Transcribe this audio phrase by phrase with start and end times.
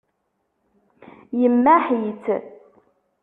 [1.39, 2.25] Yemmaḥ-itt.